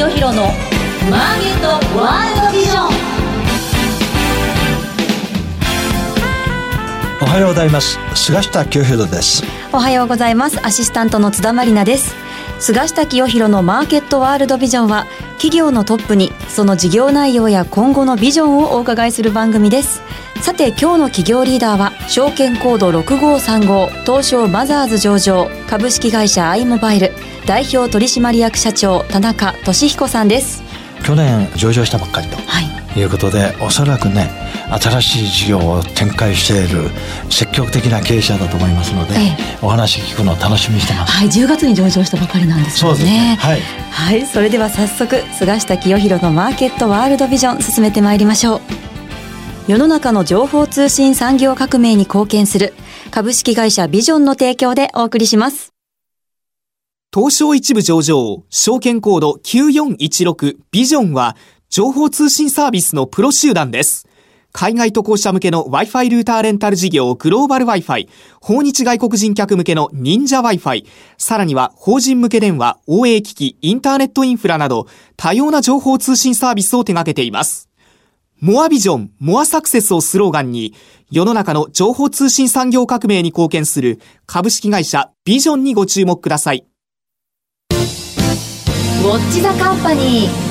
[0.00, 0.44] 清弘の
[1.10, 2.88] マーケットワールドビジョン。
[7.20, 7.98] おはようございます。
[8.14, 9.44] 菅下清弘です。
[9.74, 10.58] おはようございます。
[10.66, 12.14] アシスタントの津田まりなです。
[12.60, 15.04] 菅下清弘のマーケットワールドビジョンは
[15.40, 20.02] 企業のトップにその事業内容や今後のビジョンをお伺いする番組です。
[20.42, 27.12] さて今日の企業リーダーは証券コード6535東証マザーズ上場株式会社アイモバイル
[27.46, 30.62] 代表取締役社長田中俊彦さんです。
[31.02, 32.42] 去年上場したばっかりと、は
[32.94, 34.28] い、いうことでおそらくね
[34.78, 36.90] 新しい事業を展開している
[37.30, 41.12] 積極的な経営者だと思いますので、ええ、お話聞くのを楽しみにしてます。
[41.12, 42.96] はい10月に上場したばかりなんですよね。
[42.96, 43.36] そうですね。
[43.40, 48.60] はい、はい、それでは早速菅下清弘のマーケットワールドビジョン進めてまいりましょう。
[49.68, 52.74] 世の中の情報通信産業革命に貢献する
[53.10, 55.72] 株式会社ビジョンの提供でお送りします。
[57.12, 61.36] 東証一部上場、証券コード9416ビジョンは、
[61.68, 64.06] 情報通信サービスのプロ集団です。
[64.52, 68.08] 海外渡航者向けの Wi-Fi ルーターレンタル事業グローバル Wi-Fi、
[68.40, 70.84] 訪日外国人客向けの忍者 Wi-Fi、
[71.18, 77.68] さらには法人向け電話、OA 機器、インターネットインフラなど、多様な情報通信サービスを手掛けています。
[78.40, 80.74] モアビジョン、モアサクセスをスローガンに、
[81.10, 86.64] 世の中の情報通信産業革命に貢献する株式会社ビジョンにご注目ください。
[87.70, 90.49] ウォッチザカンパニー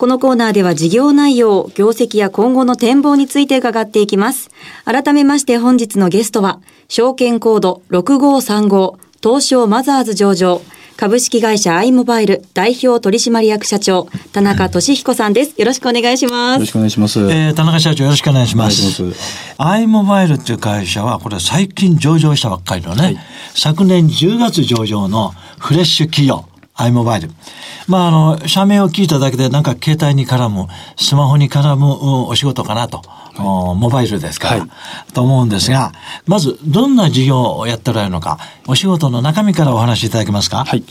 [0.00, 4.48] このコーナーでは事業内容、業績や今後の展望について伺っていきます。
[4.84, 10.62] 改めまして本日のゲストは、証券コード6535東証マザーズ上場、
[10.96, 15.54] 株式会社アイモバイル代表取締役社長、田中俊彦さんです。
[15.60, 16.54] よろしくお願いします。
[16.54, 17.18] よろしくお願いします。
[17.18, 19.02] えー、田中社長よろしくお願いします。
[19.58, 23.18] アイモバイルっていう会社は、これ最近上場したばっかりのね、はい、
[23.52, 26.47] 昨年10月上場のフレッシュ企業、
[26.80, 27.30] アイモバイル。
[27.88, 33.02] まあ、あの、社名を聞いただけでなんか携帯に絡む、スマホに絡むお仕事かなと。
[33.34, 35.92] はい、モバイルですから、はい、と思うんですが、
[36.26, 40.64] まず、どんな事業をやってられるのか、お仕事の中身からお話しいただけますか？
[40.64, 40.84] はい。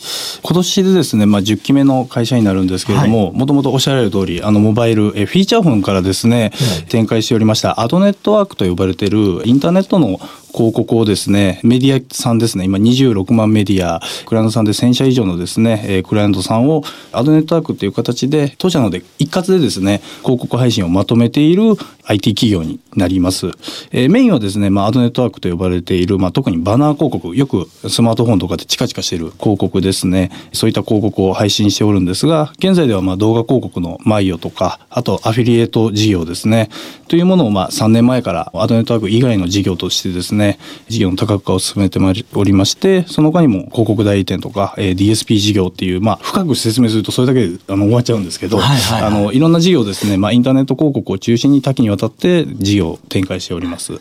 [0.43, 10.19] 今年でですね、まあ、10期目の会社になるんですけれども、もともとおっしゃられる通り、あの、モバイル、えフィーチャーフォンからですね、はい、展開しておりました、アドネットワークと呼ばれているインターネットの
[10.53, 21.75] 広告をですね、メディアさんですね、今26万メディア、クライアントさんで1000社以上のですね、えクライアントさんをアドネットワークっていう形で、当社ので一括でですね、広告配信をまとめている
[22.07, 23.47] IT 企業になります。
[23.91, 36.69] えー、メインはですね、まあ、アドネットワークと呼ばれている、まあ、特にバナー広告、よくスマートフォンとかでチカチカしている広告ですね、そういった広告を配信しておるんですが、現在ではまあ動画広告のマイオとか、あとアフィリエイト事業ですね、
[37.07, 41.99] というものをまあ3年前からアドネットワーク以外の事業としてですね、事業の多角化を進めて
[42.33, 53.99] おりまして、その他にも広告代理店とか、えー、DSP 事業っていう、まあ、深く説明するとそれだけであの終わっちゃうんですけど、はいはいはい、あのいろんな事業ですね、まあ、インターネット広告を中心に多岐にわたって事業を展開しております。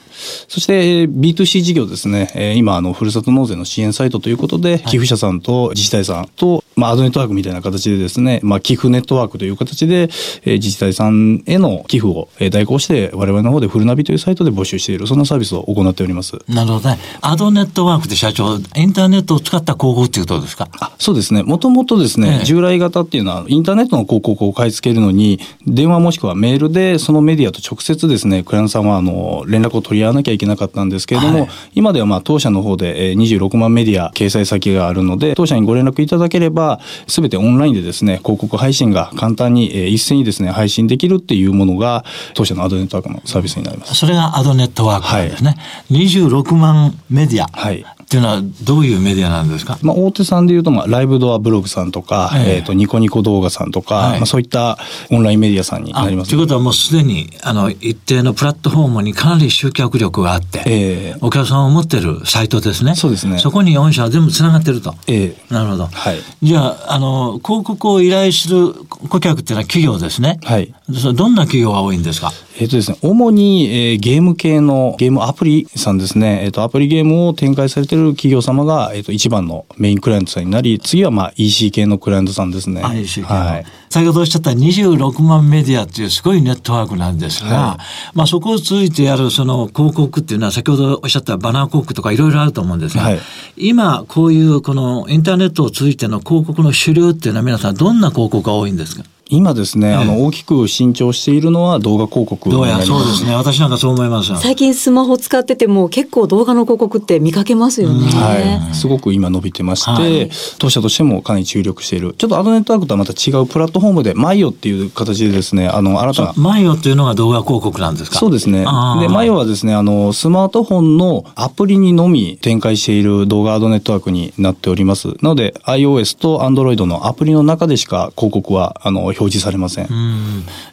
[0.48, 16.38] そして、B2C 事業ですね、えー、今あのふるさと納税の支援サイトということで、寄付者さんと自治体さんと、まあ、アドネットワークみたいな形でですね、まあ、寄付ネットワークという形で、えー、自治体さんへの寄付を代行して我々の方でフルナビというサイトで募集しているそんなサービスを行っております。
[16.48, 16.98] なるほどね。
[17.22, 20.68] アドネットワークで社長、インターネットを使った広告っていうことですか？
[20.80, 21.42] あそうですね。
[21.42, 42.04] もともとですね、ええ、従来型っていうのはインターネットの広告を買い付けるのに電話もしくはメールでそのメディアと直接ですね、クライアントさんはあの連絡を取り合わなきゃいけなかったんですけれども、はい、今ではまあ当社の方で26万メディア掲載先があるので、当社にご連絡いただければ、すべてオンラインでですね、広告配信が簡単に一斉にですね、配信できるっていうものが
[42.34, 43.94] 当社のアドネットワークのサービスになります。
[43.94, 45.50] それがアドネットワークですね。
[45.50, 45.56] は
[45.91, 47.48] い、26万メディア。
[47.52, 47.84] はい。
[48.06, 54.78] っていうのはどういうメディアなんですか、まあ、大手さんでいうと、まあ、ライブドアブログさんとか、えー、えーとニコニコ動画さんとか、はい、まあ、そういった
[55.11, 62.94] オンラインメディアさんになります、ということはもうすでにあの一定のプラットフォームにかなり集客力があって、えー、お客さんを持ってるサイトですね。
[62.94, 63.41] そうですね。
[63.41, 68.73] そこに御社は全部つながってると、えー、なるほど、はい、じゃああの広告を依頼する
[69.09, 70.38] 顧客っていうのは企業ですね。
[70.44, 70.73] はい。
[70.88, 72.31] どんな企業が多いんですか？
[72.58, 82.82] えっ、ー、とですね、主に、えー、ゲーム系のゲームアプリさんですね、えっ、ー、と、アプリゲームを展開されている企業様が、えっ、と、一番のメインクライアントさんになり、次はまあ EC 系のクライアントさんですね。
[82.94, 83.67] EC 系はい。
[83.91, 87.79] 先ほどおっしゃった26万メディアっていうすごいネットワークなんですが、は
[88.14, 93.20] い、まあそこを通じてやるその広告っていうのは先ほどおっしゃったバナー広告とかいろいろあると思うんですが、はい、
[93.56, 99.15] 今こういうこのインターネットを通じての広告の主流っていうのは皆さんどんな広告が多いんですか？
[99.28, 103.34] 今ですね、あの大きく伸長しているのは動画広告どうやそうですね。
[103.34, 104.37] 私なんかそう思います。
[104.37, 112.14] 最近スマホ使ってても結構動画の広告って見かけますよね、はい、すごく今伸びてまして、はい、当社としてもかなり注力している。
[112.17, 118.19] ちょっとアドネットワークとはまた違うプラットフォームでマイオっていう形でですねあの新たなマイオっていうのが動画広告なんですか？
[118.19, 118.61] そうですね。
[118.61, 118.64] で
[119.08, 125.08] マイオはですねあのスマートフォンのアプリにのみ展開している動画アドネットワークになっております。
[125.20, 129.88] なので iOS と Android のアプリの中でしか広告はあの表示されません。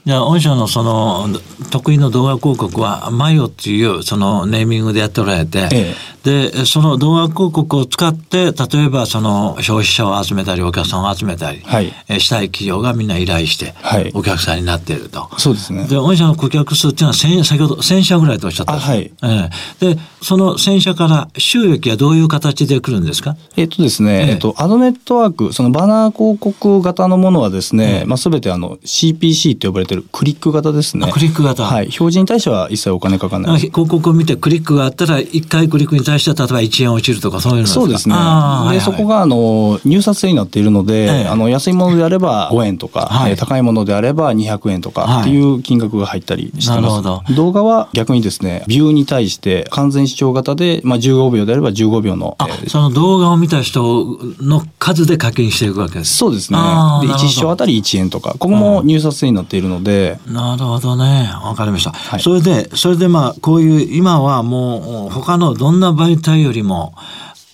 [0.05, 1.27] じゃあ御社のその
[1.71, 13.73] 得意の動画広告はマイオっていうそのネーミングでやっておられて、ええ、でその動画広告を使って例えばその消費者を集めたりお客さんを集めたり、はい、したい企業がみんな依頼して、
[14.13, 15.29] お客さんになっていると。
[15.37, 15.85] そうですね。
[15.87, 19.49] で御社の顧客数っていうのは千先ほど1000社ぐらいとおっしゃったんですはい、え
[19.81, 23.35] え、でその1000社から収益はどういう形で来るんですか？
[23.57, 31.11] えっとですね、ええっと、アドネットワークそのバナー広告型のものはですね、えまあ、全てあの CPC と呼ばれてるクリック型ですね。
[31.11, 31.63] クリック型。
[31.63, 31.85] はい。
[31.85, 33.59] 表示に対しては一切お金かかんない。
[33.59, 38.15] 広告を見てクリックがあったら、1回クリックに対しては例えば1円落ちるとかそういうのそうですね。
[38.15, 47.07] で、はいはい、そこがあの入札制になっているので、ええ、あの安いものであれば5円とか、はい、高いものであれば200円とかっていう金額が入ったりしてます。
[47.07, 52.37] はい、動画は逆にですね、ビューに対して完全視聴型で、まあ、15秒であれば15秒の。
[52.39, 56.17] えー、その動画を見た人の数で課金していくわけです。
[56.17, 56.57] そうですね。
[57.01, 60.19] で、1視聴あたり1円とか、ここも入札制になっているので。
[60.27, 61.29] なるほどね。
[61.43, 61.91] わかりました。
[61.91, 66.93] はい、それで、それでまあ、こういう、今はもう、他のどんな媒体よりも、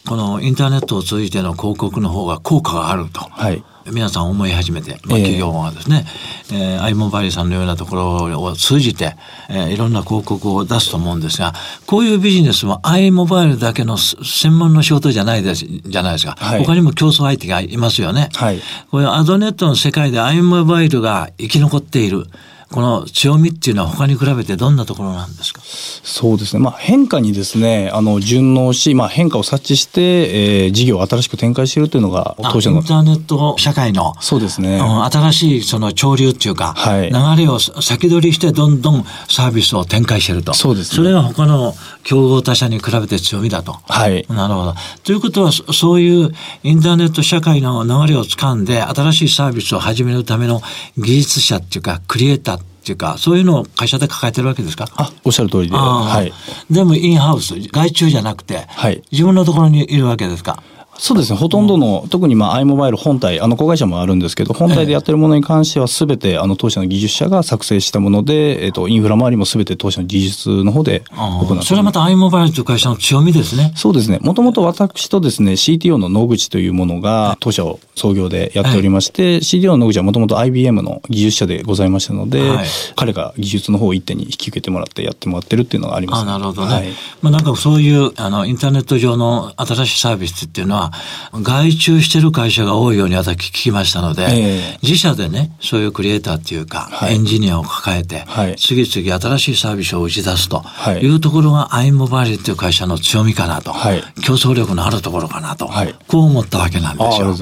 [0.07, 3.21] このインターネットを通じての広告の方が効果があると。
[3.21, 3.63] はい。
[3.91, 6.05] 皆さん思い始めて、まあ、企業はですね、
[6.51, 9.15] えー、アイモバイルさんのようなところを通じて、
[9.49, 11.53] えー、いろんな広告を出すと思うんですが、
[11.87, 16.35] こういうビジネスはアイモバイルだけの専門の仕事じゃないです、じゃないですか。
[16.39, 18.29] はい、他にも競争相手がいますよね。
[18.35, 18.61] はい。
[18.91, 22.27] これアドネットの世界でアイモバイルが生き残っている。
[22.71, 25.61] この強みっていうのは他に比べてどんなところなんですか？
[25.63, 40.53] そうですね、まあ、変化にですねあの順応し、まあ、変化を察知して、えー、事業を新しく展開しているというのが当社のインターネット社会のそうですね、うん、新しいその潮流っていうか、はい、流れを先取りしてどんどんサービスを展開していると。
[40.53, 41.73] そうです、ね、それが他の
[42.03, 43.73] 競合他社に比べて強みだと。
[43.73, 44.75] はい、なるほど。
[45.03, 46.31] ということはそういう
[46.63, 50.61] インターネット社会の流れをつかんで新しいサービスを始めるための
[50.97, 54.87] 技術者っていうかクリエイターっていうか、そういうのを会社で抱えてるわけですか？
[54.95, 55.75] あ、おっしゃる通りで。
[55.75, 56.33] はい。
[56.73, 60.63] でもインハウス、外注じゃなくて、はい、自分のところにいるわけですか？
[60.99, 61.39] そうですね。
[61.39, 73.71] ほとんどの、特にまあ i モバイル本体、あの子会社もあるんですけど、本体でやってるものに関してはすべてあの当社の技術者が作成したもので、えっ、と、インフラ周りもすべて当社の技術の方で行ってそれはまた i モバイルという会社の強みですね。
[73.75, 74.19] そうですね。
[74.21, 86.73] もともと私とですね、CTO の野口というものが当社を創業でやっておりまして、CTO の野口はもともと IBM の技術者でございましたので、はい、彼が技術の方を一手に引き受けてもらってやってもらってるっていうのがあります、ね、あなるほどね。
[86.73, 86.89] はい、
[87.21, 90.88] まあなんかそういうあのインターネット上の新しいサービスっていうのは、
[91.33, 100.63] 外外注してる会社が多いように私聞きましたので、えー、自社でね、そういうクリエイターっていうか、はい、エンジニアを抱えて、はい、次々新しいサービスを打ち出すと
[101.01, 101.07] い。
[101.07, 105.69] うところが、アイモバイルっていう会社の強みかなと、はい、競争力のあるところかなと、
[106.07, 107.35] こう思ったわけなんですよ。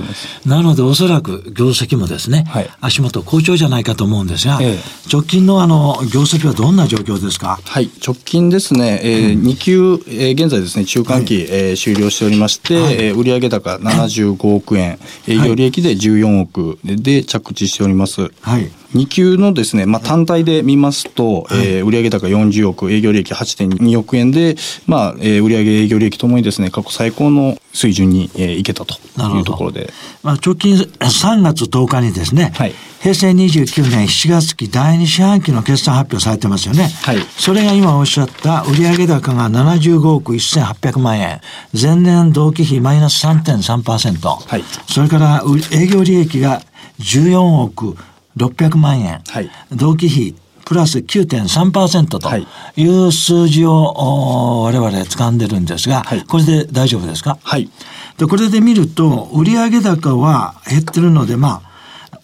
[0.45, 2.45] なので、おそらく業績もですね、
[2.81, 4.77] 足元好調じゃないかと思うんですが、えー、
[5.11, 7.59] 直近のあの、業績はどんな状況ですか？
[7.63, 18.29] はい、直近ですね、えー、2級、えー、現在ですね、中間期、はい、えー、終了しておりまして、はい、えー、売上高70 75億円、営業利益で14億で着地しております。
[18.41, 18.69] はい。
[18.93, 28.95] 2級のですね、まあ、単体で見ますと、はい、えー、売上高40億、営業利益8.2億円で、まあ、えー、売上営業利益ともにですね、過去最高の水準に、えー、いけたと
[29.35, 29.91] いうところで。
[30.23, 36.89] まあ、直近3月10日にですね、はい、平成29年7月期第2四半期の決算発表されてますよね。
[37.03, 37.17] はい。
[37.37, 41.41] それが今おっしゃった売上高が75億1800万円、
[41.79, 44.63] 前年同期比マイナス3.3%、はい。
[44.87, 46.61] それから営業利益が
[46.99, 47.95] 14億
[48.37, 52.45] 600万円、はい、同期比プラス9.3%とい。
[52.85, 57.37] う数字を我々掴んでるんですが、はい、これで大丈夫ですか？
[57.41, 57.69] はい。
[58.17, 61.61] で、これで見ると、売上高は減ってるので、ま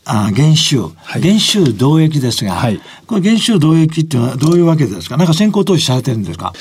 [0.03, 5.15] あ、あ減収、はい、減収同益ですが、はい、これ減収同益っていうのはどういうわけですか？
[5.15, 6.51] なんか先行投資されてるんですか？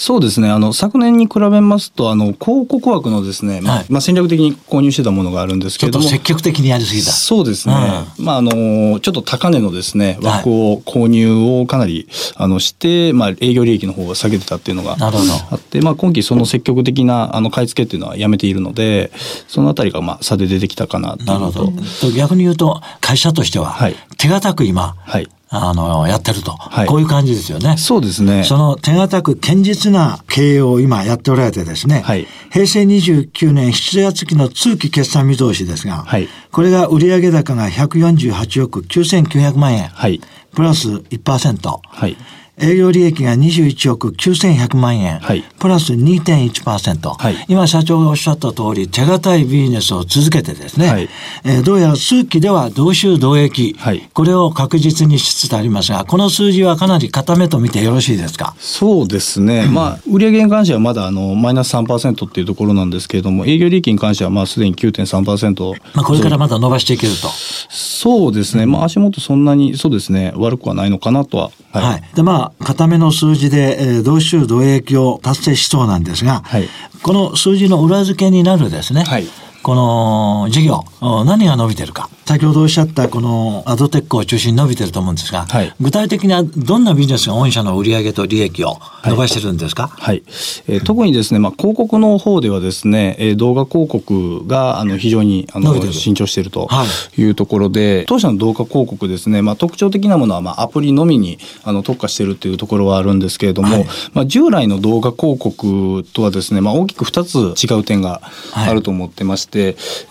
[0.00, 0.48] そうですね。
[0.48, 6.10] あの、昨年に比べますと、あの、広告枠のですね、まあ、はいまあ戦略的に購入してたものがあるんですちょっとけれども。
[6.10, 7.12] 積極的にやりすぎた。
[7.12, 7.74] そうですね。
[8.18, 19.12] まあ、あの、ちょっと高値のですね、枠を購入をかなり、あの、して、まあ、営業利益の方を下げてたっていうのがあって、まあ、今期その積極的な、あの、買い付けっていうのはやめているので、
[19.48, 21.40] そのあたりが、まあ、差で出てきたかななる。
[21.40, 21.72] ほど。
[22.00, 25.28] と逆に言うと、会社としてははい、手堅く今、はい。
[25.52, 27.76] あの、やってると、はいこういう感じですよね。
[27.76, 28.44] そうですね。
[28.44, 40.20] その手堅く堅実な経営を今やっておられてですね、はい平成29年7月期の通期決算見通しですが、はいこれが売上高が148億9900万円、はい。
[40.54, 42.16] プラス1%、はい。
[42.62, 45.42] 営業利益が21億9100万円、はい。
[45.58, 47.44] プラス2.1%、はい。
[47.48, 51.08] 今社長がおっしゃった通り手堅いビジネスを続けてですね、はい。
[51.44, 54.08] えーどうやら数期では同収同益、はい。
[54.12, 58.54] これを確実にしつつありますがこの数字はかなり固めと見てよろしいですか？
[58.58, 67.28] そうですね、まあ、売上に関してはまだあのマイナス3%っていうところなんですけれども、営業利益に関してはまあすでに9.3%、まあ、これからまだ伸ばしていけると。
[67.70, 71.50] そうですね、まあ、足元そんなにそうですね、悪くはないのかなとは。
[71.72, 72.02] はい。
[72.16, 76.68] で、まあ、固めの数字で、えー同収同益を達成しそうなんですが、はい。
[77.02, 79.26] この数字の裏付けになるですね、はい
[79.62, 82.08] この事業、お何が伸びてるか。
[82.30, 85.74] 先ほどおっしゃったこのアドテックを中心に伸びてると思うんですが、はい。
[85.80, 90.22] 具体的にはどんなビジネスが御社の売上と利益を伸ばしてるんですか、はい。
[90.68, 96.68] えー特にですね、まあ、広告の方ではですね、えー動画広告があの非常にあの伸長していると。
[96.68, 96.84] は
[97.16, 97.20] い。
[97.20, 103.86] いうところで、当社の動画広告ですね、まあ、特徴的なものはまあアプリのみにあの特化しているというところはあるんですけれども、はい。
[104.12, 107.24] まあ、従来の動画広告とはですね、まあ、大きく2
[107.56, 108.20] つ違う点が
[108.54, 109.49] あると思ってまして、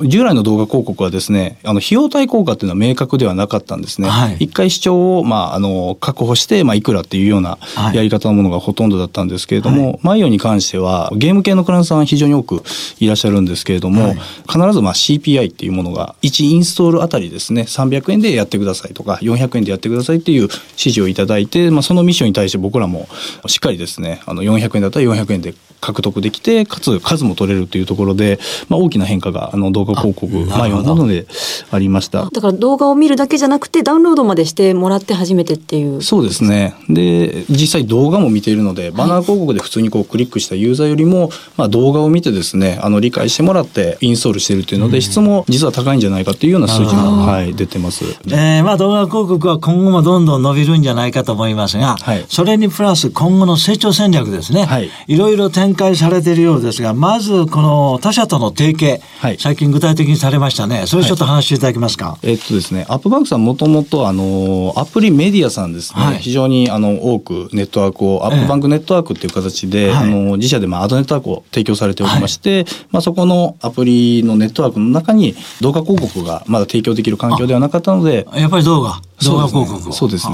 [0.01, 4.09] 従来の動画広告はですねあの費用対効果っていうのは明確ではなかったんですね。
[4.09, 4.37] はい。
[4.39, 7.95] 一回視聴を、まあ、あの確保して、まあ、いくらっていうようなはい。
[7.95, 12.63] やり方のものがほとんどだったんですけれども、マイオに関してはゲーム系のクライアントさんは非常に多く
[12.99, 14.17] いらっしゃるんですけれども、はい。
[14.47, 23.07] 必ずまあ CPI っていうものが1インストールあたりですね300円でやってくださいとか400円でやってくださいっていう指示をいただいて、まあ、そのミッションに対して僕らも
[23.47, 31.25] しっかりですねあの400円だったら400円で獲得できてかつ数も取れるというところで、まあ、大きな変化があの動画広告あなマイるほどオの方で
[31.71, 32.29] ありました。
[32.29, 36.01] だから動画を見るだけじゃなくてダウンロードまでしてもらって初めてっていう。
[36.01, 36.75] そうですね。
[36.89, 48.05] で、実際動画も見ているので、バナー広告で普通にこうクリックしたユーザーよりも、まあ動画を見てですね、あの理解してもらってインストールしているというので、質も実は高いんじゃないかっていうような数字なるほも、はい、出てます。
[48.27, 59.37] えーまあ動画広告は今後もどんどん伸びるんじゃないかと思いますが、はいそれにプラス今後の成長戦略ですね、はいいろいろ展開されているようですが、まずこの他社との提携、はい。
[59.37, 60.87] 最近具体的にされましたね。
[60.87, 62.17] それちょっと話していただけますか？
[62.23, 66.19] えっとですね、アップバンクさんもともとあのアプリメディアさんですね、はい。
[66.19, 70.07] 非常にあの多くネットワークをアップバンクネットワークっていう形で、はい。
[70.07, 79.91] あの自社でまあアドネットワークを提供されておりまして、まあそこのアプリのネットワークの中に動画広告がまだ提供できる環境ではなかったので、やっぱり動画、動画広告を。
[79.91, 80.33] そうですね。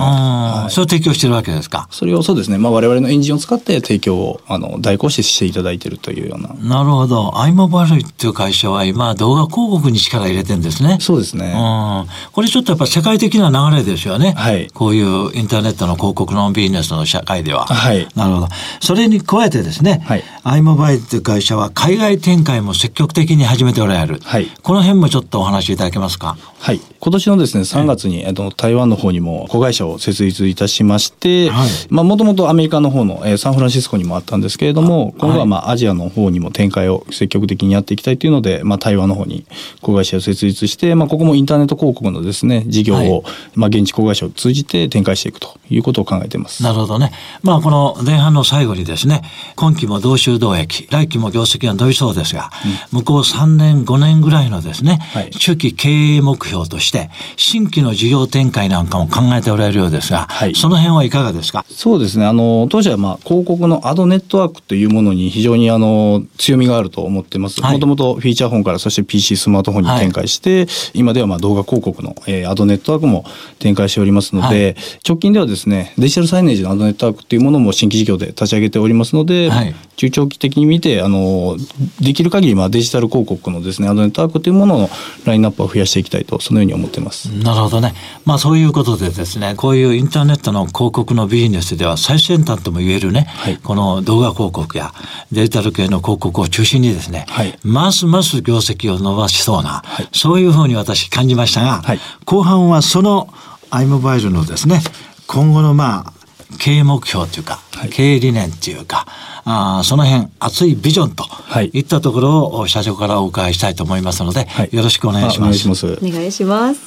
[0.69, 1.87] それを提供してるわけですか？
[1.89, 6.53] それをそうですね、まあ、我々のエンジンを使って提供をあの代行してしていただいているというような。
[6.77, 7.39] なるほど。
[7.39, 10.98] アイモバイルっていう会社は今動画広告に力入れてるんですね。
[11.00, 11.46] そうですね。
[11.46, 14.34] うんこれちょっとやっぱ世界的な流れですよね。
[14.36, 17.65] はいこういうインターネットの広告のビジネスの社会では。
[17.65, 18.48] はいなるほど。
[18.82, 24.20] それに加えてですね、はいアイモバイルという会社は海外展開も積極的に始めておられる。
[24.24, 26.38] はいこの辺もちょっとお話しいただけますか？
[26.60, 26.82] はい。
[27.00, 39.45] 今年のですね、3月に、えっと、台湾の方にも子会社を設立いたしまして、はいまあ、もともとアメリカの方の、えーサンフランシスコにもあったんですけれども、今後はまあ、アジアの方にも展開を積極的にやっていきたいというので、まあ、台湾の方に
[39.81, 43.24] 子会社を設立して、まあ、ここもインターネット広告のですね、事業を、はい
[43.55, 46.63] まあ、現地子会社を通じて展開していくということを考えています。
[46.63, 47.12] なるほどね。
[47.43, 49.22] まあこの前半の最後にですね、
[49.55, 52.50] 今期も同収同益、来期も業績が伸びそうですが、
[52.91, 61.65] 向こう3年5年ぐらいのですね、はい中期経営目標として、新規の事業展開なんかも考えておられるようですが、はいその辺はいかがですか？
[61.69, 62.25] そうですね。
[62.25, 67.62] あの、当社はまあ、広告のアドネットワークというものに非常にあの、強みがあると思ってます。
[67.62, 73.25] はいもともとフィーチャーフォンからそして PC スマートフォンに展開して、今ではまあ動画広告の、えーアドネットワークも
[73.59, 79.75] 展開しておりますので、は直近ではですね、デジタルサイネージのアドネットワークっていうものも新規事業で立ち上げておりますので、はい。
[79.95, 81.57] 中長期的に見て、あの、
[82.01, 84.89] できる限りまあデジタル広告のですね、アドネットワークというものの
[85.25, 87.27] ラインナップを増やしていきたいと、そのように思ってます。
[87.27, 87.93] なるほどね。
[88.25, 93.57] まあそういうことでですね、こういうインターネットの広告のビジネスでは最先端とも言えるね、はい。
[93.57, 94.93] この動画広告や
[95.31, 97.57] デジタル系の広告を中心にですね、はい。
[97.63, 99.83] ますます業績を伸ばしそうな、
[100.13, 101.99] そういうふうに私感じましたが、はい。
[102.25, 103.27] 後半はその
[103.71, 104.81] i モバイルのですね、
[105.27, 106.13] 今後のまあ
[106.59, 107.59] 経営目標というか、
[107.91, 109.05] 経営理念っていうか、
[109.43, 111.69] あーその辺、熱いビジョンとはい。
[111.73, 114.69] いったところを社長からお伺いしたいと思いますので、はい。
[114.71, 115.49] よろしくお願いしあおます。
[115.49, 115.85] 願いします。
[116.05, 116.79] お願いします。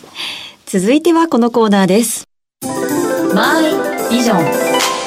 [0.67, 2.25] 続いてはこのコーナーです。
[3.35, 4.98] マイビジョン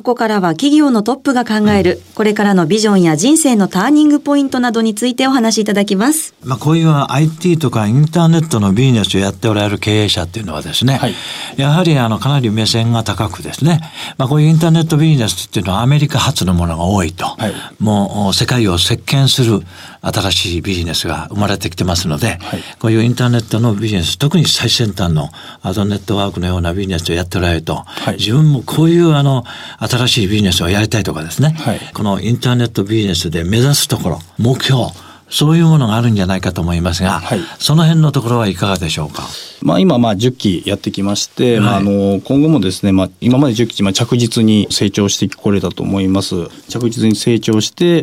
[0.00, 6.32] ここからは企業のトップが考える、これからのビジョンや人生のターニングポイントなどについてお話しいただきます。
[6.42, 11.14] まあ、こういう IT とかインターネットのビジネスをやっておられる経営者っていうのはですね、はい。
[11.58, 13.82] やはりあのかなり目線が高くですね、
[14.16, 17.52] まあ、こういうインターネットビジネスっていうのはアメリカ発のものが多いと、はい。
[17.78, 19.60] もう世界を席巻する
[20.00, 22.62] 新しいビジネスが生まれてきてますので、はい。
[22.78, 25.28] こういうインターネットのビジネス特に最先端の
[25.60, 28.16] アドネットワークのようなビジネスをやっておられると、はい。
[28.16, 29.44] 自分もこういうあの
[29.90, 31.80] 新しいビジネスをやりたいとかですね、はい。
[31.92, 34.84] このインターネットビジネスで目指すところ目標
[35.30, 37.40] そういうものがあるんじゃないかと思いますが、はい。
[37.58, 39.22] その辺のところはいかがでしょうか？
[39.62, 41.60] まあ、今まあ10期やってきまして、はい。
[41.60, 46.48] まあ、あの今後もですね、まあ、今まで10期まあ着実に成長してこれたと思います。
[46.68, 48.02] 着実に成長して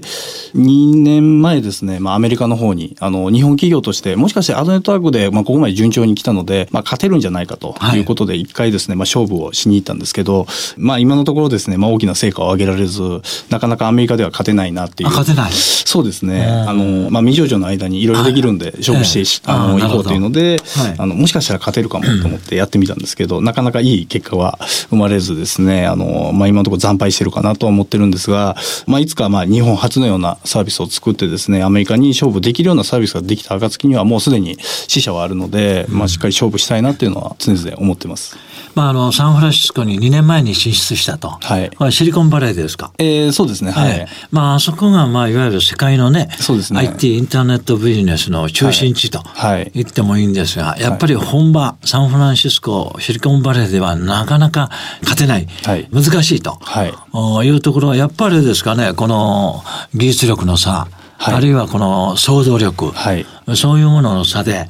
[0.56, 8.00] 2年前ですね、まあ、アメリカの方にあの日本企業としてもしかしてアドネットワークでまあここまで順調に来たので、まあ、勝てるんじゃないかとい。
[8.00, 15.10] うことで一回ですね、まあ、勝負をしに行ったんですけど、まあ、今のところですね、まあ、大きな成果を上げられずなかなかアメリカでは勝てないなっていう。
[15.10, 15.52] あ勝てない。
[15.52, 16.46] そうですね。
[16.46, 16.70] うん。
[16.70, 19.54] あの、まあ、未上場の間にいろいろできるんで、勝負してし、ええ。
[19.54, 20.96] あの、行こうというので、はい。
[20.98, 24.60] あの、もしかしたら勝てるかもと思ってやってみたんですけど、なかなかいい結果は
[24.90, 28.56] 生まれずですね、あの、まあ、今のところ惨敗してるかなとは思ってるんですが、
[28.86, 34.58] まあ、いつか、まあ、日本初のようなサービスを作ってですね、アメリカに勝負できるようなサービスができた暁には、もうすでに
[34.88, 38.38] 死者はあるので、まあ、しっかり勝負したいなっていうのは常々思ってます。
[38.78, 41.92] まあ、あのサンフランシスコに2年前に進出したと、はい。
[41.92, 42.92] シリコンバレーですか？
[43.00, 43.90] えー、そうですね、はい。
[43.90, 44.08] ええ。
[44.30, 46.82] まあ、あそこが、まあ、いわゆる世界のね、そうですね。
[46.82, 49.72] IT、インターネットビジネスの中心地とはい。
[49.74, 54.70] 言ってもいいんですが、やっぱり本場、サンフランシスコ、シリコンバレーではなかなか
[55.02, 55.90] 勝てない、はい。
[55.92, 56.94] 難しいと、はい。
[57.14, 59.64] おいうところは、やっぱりですかね、この
[59.96, 61.34] 技術力の差、はい。
[61.34, 63.26] あるいはこの想像力、はい。
[63.56, 64.68] そういうものの差で、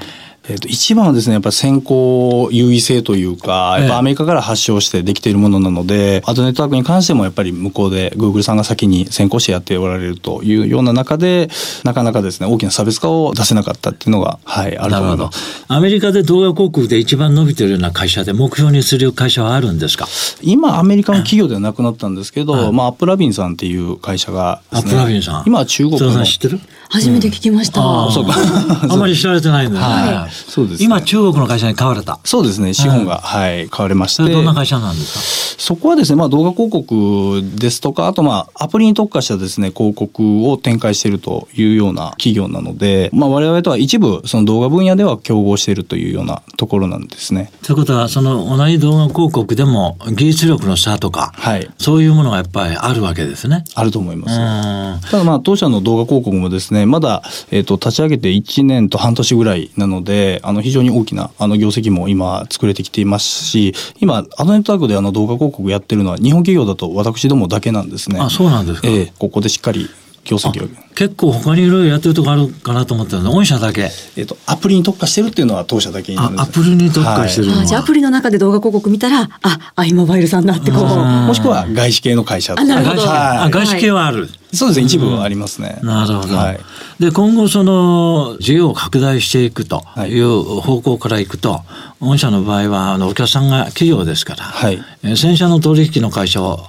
[0.49, 11.49] えー、と一番はですねやっぱり先行優位性というかやっぱアメリカから発祥してできているものなので、アドネットワークに関してもやっぱり向こうで Google さんが先に先行してやっておられるというような中で
[11.83, 15.65] なかなかですね大きな差別化を出せなかったっていうのが、はい、あるとなるほど思います。。
[15.67, 20.07] アメリカで動画広告で一番伸びてるような会社で目標にする会社はあるんですか？
[20.41, 25.43] 今アメリカの企業ではなくなったんですけど、まあ、 AppLovin さんっていう会社がね、 AppLovin さん。
[25.45, 26.59] 今は中国のん知ってる？
[26.89, 27.81] 初めて聞きました。
[27.81, 28.33] ああ、そうか。
[28.89, 29.93] あんまり知られてないんだよね。
[30.13, 32.19] はいそうですね今、中国の会社に買われた。
[32.23, 47.51] そうですね資本が、はい、買われましてどんな会社なんですそこはですね、まあ、動画広告ですとか、あとまあアプリに特化したですね広告を展開しているというような企業なので、まあ、我々とは一部その動画分野では競合しているというようなところなんですね。
[47.57, 53.63] かということは、その同じ動画広告でも技術力の差とか、はいそういうものがやっぱりあるわけですね。
[53.75, 54.39] あると思います。
[54.39, 68.19] うんただまあ当社の動画広告もですねまだ、えー、と立ち上げて1年と半年ぐらいなのであの非常に大きなあの業績も今作れてきていますし今アドネットワークであの動画広告やってるのは日本企業だと私どもだけなんですね。
[68.19, 68.87] あ、そうなんですか。
[68.87, 69.89] ええここでしっかり
[70.27, 70.69] 業績を。
[70.93, 73.89] 結構他にいろいろやってるとこあるかなと思ったので、御社だけ。
[74.15, 77.61] えっと、アプリに特化してるっていうのは当社だけになるん、ですあアプリに特化してるのは。
[77.61, 80.83] あじゃあアプリの中で動画広告見たら、あ、アイモバイルさんだってこう。
[80.83, 84.29] もしくは外資系の会社あなるほど外資系はいあ外資系はある。
[84.53, 86.35] そうですね一部はありますね、なるほど。
[86.35, 86.59] はい
[86.99, 91.61] で、今後その事業を拡大していくとはいいう方向からいくと、
[91.99, 96.59] 御社の場合はあのお客さんが企業ですから、はいえー1000社の取引の会社を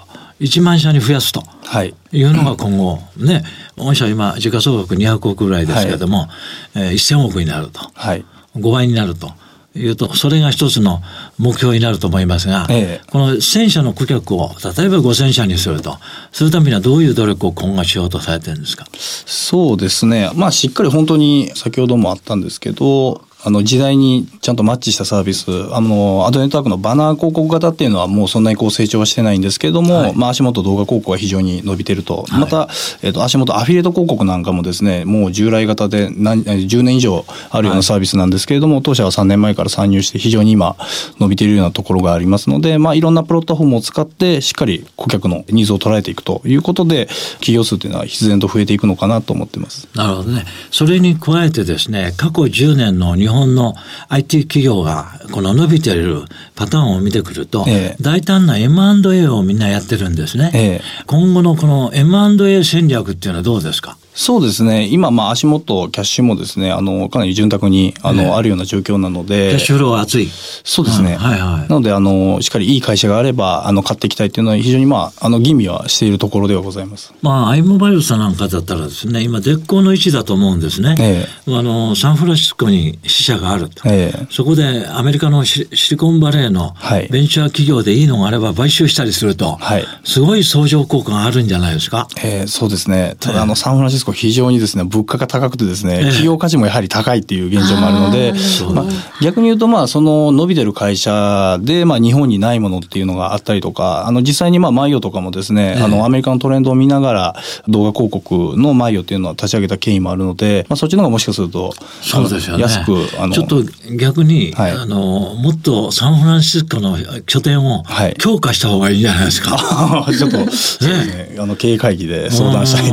[0.40, 1.42] 1万社に増やすと。
[1.64, 1.94] はい。
[2.12, 3.44] いうのが今後、ね、
[3.76, 6.28] 御社今、時価総額200億ぐらいですけれども、
[6.74, 7.80] えー1000億になると。
[7.94, 8.24] はい。
[8.56, 9.32] 5倍になると
[9.76, 11.02] いうと、それが一つの
[11.38, 13.10] 目標になると思いますが、ええ。
[13.10, 15.98] この1000社の顧客を、例えば5000社にすると、
[16.32, 18.86] するためにはどういう努力を今後しようとされてるんですか？
[18.94, 20.30] そうですね。
[20.34, 32.68] まあしっかり本当に先ほどもあったんですけどあの時代にちゃんとマッチしたサービスあのアドネットワークのバナー広告型っていうのはもうそんなにこう成長はしてないんですけども、はいまあ足元動画広告は非常に伸びてると、はいまた、
[33.02, 40.76] えっと足元アフィリエイト広告なんかもですねもう従来型で何10年以上あるようなサービスなんですけれども、当社は3年前から参入して非常に今
[41.18, 47.06] 伸びているようなところがありますので、まあ、いろんなプラットフォームを使ってしっかり顧客のニーズを捉えていくということで
[47.40, 49.88] 企業数というのは必然と増えていくのかなと思ってます。
[49.94, 50.44] なるほどね。
[50.70, 53.74] それに加えてですね、過去10年の日本の
[54.08, 56.22] IT 企業がこの伸びている
[56.56, 58.02] パターンを見てくると、ええ。
[58.02, 60.50] 大胆な M&A をみんなやってるんですね。
[60.54, 60.80] ええ。
[61.06, 63.96] 今後のこの M&A 戦略っていうのはどうですか？
[64.18, 64.88] そうですね。
[64.90, 69.50] 今、まあ、足元、キャッシュもですね、あの、かなり潤沢に、あの、あるような状況なので。
[69.50, 70.28] キャッシュフローは熱い。
[70.64, 71.14] そうですね。
[71.14, 71.68] はいはい。
[71.68, 77.14] なので、あの、しっかりいい会社があれば、あの、買っていきたいっていうのは、非常に、まあ、あの、吟味はしているところではございます。
[77.22, 80.96] まあ、アイモバイルさんなんかだったらですね、今、絶好の位置だと思うんですね。
[80.98, 83.88] ええ、あの、サンフランシスコに支社があると。
[83.88, 86.74] ええ、そこで、アメリカのシリコンバレーの
[87.08, 92.08] ベンチャー企業でいいのがあれば買収したりすると、はい、すごい相乗効果があるんじゃないですか。
[92.24, 93.14] ええ、そうですね。
[93.20, 98.32] ただ、あの、サンフランシスコ非常にですね、物価が高くてですね、企業価値もやはり高いっていう現状もあるので、
[98.74, 98.84] まあ、
[99.22, 107.36] 逆に言うと、まあ、その伸びてる会社で、まあ、日本にないものっていうのがあったりとか、あの、実際に、まあ、マイオとかもですね、あの、アメリカのトレンドを見ながら、
[107.68, 112.62] 動画広告のマイオっていうのは立ち上げた経緯もあるので、まあ、そっちの方がもしかすると、そうですよね。
[112.62, 113.62] 安く、あの、ちょっと
[113.96, 117.84] 逆に、はい、あの、もっとサンフランシスコの拠点を
[118.18, 119.56] 強化した方がいいんじゃないですか。
[119.56, 120.38] はい、ちょっと、
[120.86, 122.92] ね、あの、経営会議で相談したい。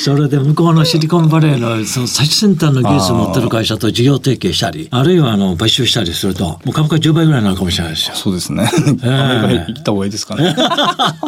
[0.00, 8.16] それで向こうのシリコンバレーのその最先端の技術を持ってる会社と事業提携したり、あるいはあの買収したりすると、もう株価10倍ぐらいになるかもしれないですよ。
[8.16, 8.68] そうですね。
[9.04, 10.54] アメリカ行った方がいいですかね。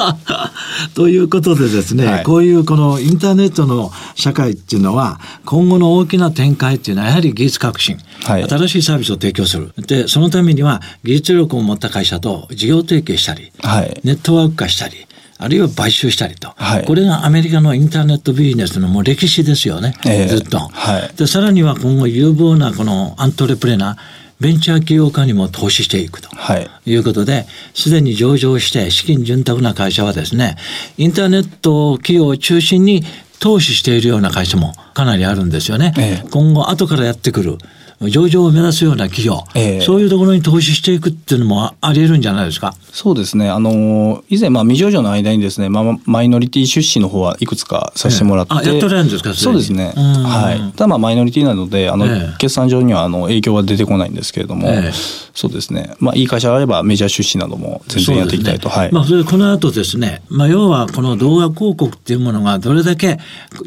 [0.94, 9.72] ということでですね、はい、こういうこのインターネットの社会っていうのは、今後の大きな展開っていうのはやはり技術革新、はい、新しいサービスを提供する。
[9.78, 15.07] で、そのためには技術力を持った会社と事業提携したり、はい、ネットワーク化したり、
[15.38, 21.26] あるいは買収したりと、はい、これがアメリカのインターネットビジネスのもう歴史ですよね、えー、ずっと、はい、で。
[21.26, 23.96] さらには今後有望なこのアントレプレナー、
[24.40, 26.28] ベンチャー企業家にも投資していくと。
[26.58, 26.94] い。
[26.94, 30.56] うことで、す、で、に上場して資金潤沢な会社はですね、
[30.96, 33.04] インターネット企業を中心に
[33.40, 35.94] 投資しているような会社もかなりあるんですよね。
[35.98, 37.58] えー、今後後からやってくる
[38.02, 42.74] 上場を目指すような企業、えー、そういうところに投資していくっていうのもあり得るんじゃないですか？
[42.92, 43.50] そうですね。
[43.50, 48.54] あの、以前、まあ、未上場の間にですね、まあ、マイノリティ出資の方はいくつかさせてもらって。
[48.54, 49.92] えー、あ、やってるんですかそうですね。
[49.96, 50.72] はい。
[50.72, 54.92] ただ、まあ、マイノリティなので、あの、えー、決算上には、あの、影響は出てこないんですけれども、えー、
[55.34, 55.94] そうですね。
[55.98, 58.68] まあ、いい会社があれば、メジャー出資なども全然やっていきたいと。
[58.68, 58.92] ね、はい。
[58.92, 63.18] まあ、それこの後ですね、まあ、要は、この動画広告っていうものがどれだけ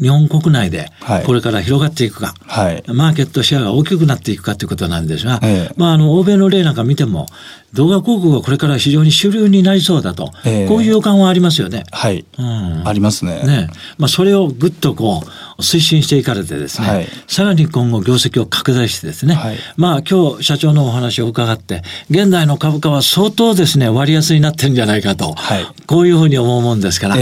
[0.02, 0.92] 日本国内で、
[1.26, 7.28] これから広がっていくか、はい、マーケットシェアが大きくなっていくかということなんんですが、ええ、まあ、あの欧米の例なんか見ても
[7.74, 11.84] 動画広告がこれから非常に主流になりそうだと、え、こういう予感はありますよね。
[11.92, 13.44] はい、うん、ありますね。
[13.44, 13.70] ね。
[13.98, 15.30] まあ、それをぐっとこう
[15.62, 27.16] 推進していかれてですね、はい、さらに今後業績を拡大してですね、はい、まあ今日社長のお話を伺って現在の株価は相当ですね割安になってるんじゃないかと、はい、こういうふうに思うもんですから、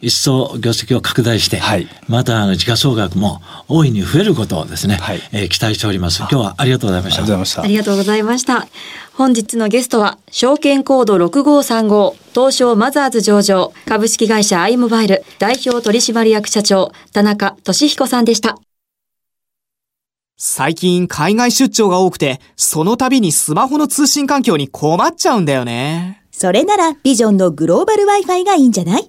[0.00, 5.20] 一層業績を拡大して、はい、またあの時価総額も大いに増えることをですね、はい。
[5.32, 6.18] えー、期待しております。
[6.20, 7.22] 今日はありがとうございました。
[7.62, 8.66] ありがとうございました。
[9.16, 18.58] 本日のゲストは、証券コード6535、東証マザーズ上場、株式会社アイモバイル、代表取締役社長、田中俊彦さんでした。
[20.36, 26.22] 最近海外出張が多くて、その度にスマホの通信環境に困っちゃうんだよね。
[26.30, 29.08] それなら、ビジョンのグローバル Wi-Fi がいいんじゃない？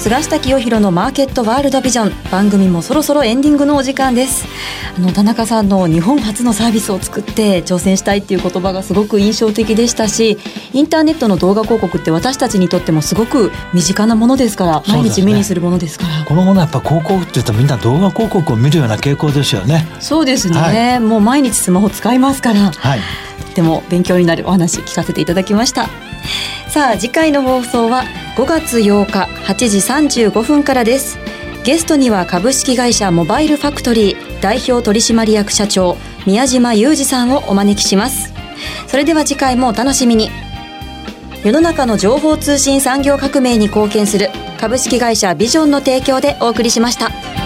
[0.00, 2.30] 菅下清弘のマーケットワールドビジョン。
[2.30, 4.46] 番組もそろそろエンディングのお時間です。
[4.96, 10.38] あの田中さんの日本初のサービスを作って挑戦したいっていう言葉がすごく印象的でしたし
[10.72, 19.86] インターネットの動画広告って私たちにとってもすごく身近なものですから毎日目にするものですから、ね、このものはやっぱ広告っていうとみんな動画広告を見るような傾向ですよね。
[20.00, 23.00] そうですね、はい、もう毎日スマホ使いますから、はい、
[23.48, 25.88] とても勉強になるお話聞かせていただきました
[26.72, 28.04] さあ次回の放送は
[28.36, 29.78] 5月8日8時
[30.30, 31.18] 35分からです。
[31.64, 38.32] ゲストには株式会社モバイルファクトリー代表取締役社長宮島裕二さんをお招きします。
[38.86, 40.30] それでは次回もお楽しみに。
[41.44, 44.28] 世の中の情報通信産業革命に貢献する
[44.60, 47.39] 株式会社ビジョンの提供でお送りしました。